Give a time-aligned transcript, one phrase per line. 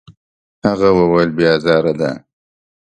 [0.67, 2.11] هغه وویل: «بې ازاره ده.»